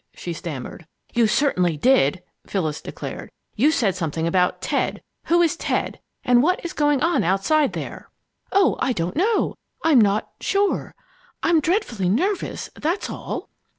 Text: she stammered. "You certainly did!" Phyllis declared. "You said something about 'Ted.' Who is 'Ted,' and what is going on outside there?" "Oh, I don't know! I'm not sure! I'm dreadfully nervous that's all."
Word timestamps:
she 0.15 0.33
stammered. 0.33 0.87
"You 1.13 1.27
certainly 1.27 1.77
did!" 1.77 2.23
Phyllis 2.47 2.81
declared. 2.81 3.29
"You 3.55 3.69
said 3.69 3.93
something 3.95 4.25
about 4.25 4.59
'Ted.' 4.59 5.03
Who 5.25 5.43
is 5.43 5.55
'Ted,' 5.55 5.99
and 6.25 6.41
what 6.41 6.65
is 6.65 6.73
going 6.73 7.03
on 7.03 7.23
outside 7.23 7.73
there?" 7.73 8.09
"Oh, 8.51 8.77
I 8.79 8.93
don't 8.93 9.15
know! 9.15 9.57
I'm 9.83 10.01
not 10.01 10.31
sure! 10.39 10.95
I'm 11.43 11.59
dreadfully 11.59 12.09
nervous 12.09 12.71
that's 12.75 13.11
all." 13.11 13.49